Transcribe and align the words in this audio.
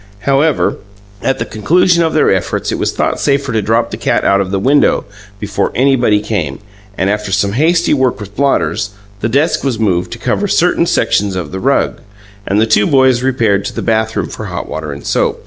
However, 0.21 0.77
at 1.21 1.37
the 1.37 1.45
conclusion 1.45 2.01
of 2.01 2.13
their 2.15 2.33
efforts, 2.33 2.71
it 2.71 2.79
was 2.79 2.91
thought 2.91 3.19
safer 3.19 3.53
to 3.53 3.61
drop 3.61 3.91
the 3.91 3.97
cat 3.97 4.23
out 4.23 4.41
of 4.41 4.49
the 4.49 4.57
window 4.57 5.05
before 5.39 5.71
anybody 5.75 6.19
came, 6.21 6.57
and, 6.97 7.07
after 7.07 7.31
some 7.31 7.51
hasty 7.51 7.93
work 7.93 8.19
with 8.19 8.35
blotters, 8.35 8.95
the 9.19 9.29
desk 9.29 9.63
was 9.63 9.77
moved 9.77 10.11
to 10.13 10.17
cover 10.17 10.47
certain 10.47 10.87
sections 10.87 11.35
of 11.35 11.51
the 11.51 11.59
rug, 11.59 11.99
and 12.47 12.59
the 12.59 12.65
two 12.65 12.87
boys 12.87 13.21
repaired 13.21 13.63
to 13.65 13.73
the 13.75 13.83
bathroom 13.83 14.27
for 14.27 14.45
hot 14.45 14.67
water 14.67 14.91
and 14.91 15.05
soap. 15.05 15.39